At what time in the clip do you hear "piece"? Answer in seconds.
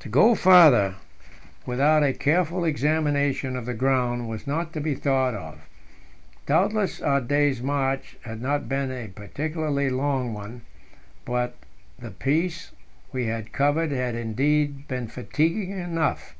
12.10-12.72